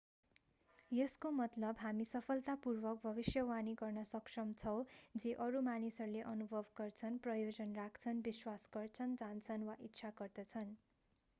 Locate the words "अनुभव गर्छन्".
6.31-7.19